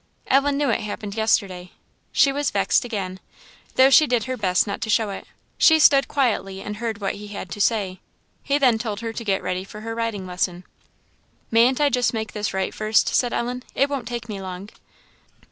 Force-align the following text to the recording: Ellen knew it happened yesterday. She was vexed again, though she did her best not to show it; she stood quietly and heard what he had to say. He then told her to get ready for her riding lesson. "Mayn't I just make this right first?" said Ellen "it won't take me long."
Ellen 0.25 0.57
knew 0.57 0.71
it 0.71 0.79
happened 0.79 1.13
yesterday. 1.13 1.73
She 2.11 2.31
was 2.31 2.49
vexed 2.49 2.83
again, 2.83 3.19
though 3.75 3.91
she 3.91 4.07
did 4.07 4.23
her 4.23 4.35
best 4.35 4.65
not 4.65 4.81
to 4.81 4.89
show 4.89 5.11
it; 5.11 5.27
she 5.59 5.77
stood 5.77 6.07
quietly 6.07 6.59
and 6.59 6.77
heard 6.77 6.99
what 6.99 7.13
he 7.13 7.27
had 7.27 7.51
to 7.51 7.61
say. 7.61 7.99
He 8.41 8.57
then 8.57 8.79
told 8.79 9.01
her 9.01 9.13
to 9.13 9.23
get 9.23 9.43
ready 9.43 9.63
for 9.63 9.81
her 9.81 9.93
riding 9.93 10.25
lesson. 10.25 10.63
"Mayn't 11.51 11.79
I 11.79 11.89
just 11.89 12.15
make 12.15 12.31
this 12.33 12.51
right 12.51 12.73
first?" 12.73 13.09
said 13.13 13.31
Ellen 13.31 13.61
"it 13.75 13.91
won't 13.91 14.07
take 14.07 14.27
me 14.27 14.41
long." 14.41 14.69